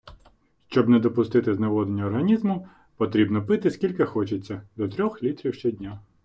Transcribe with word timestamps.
Щоб 0.67 0.89
не 0.89 0.99
допустити 0.99 1.53
зневоднення 1.53 2.05
організму, 2.05 2.67
потрібно 2.97 3.45
пити 3.45 3.71
скільки 3.71 4.05
хочеться– 4.05 4.61
до 4.77 4.89
трьох 4.89 5.23
літрів 5.23 5.53
щодня 5.53 5.99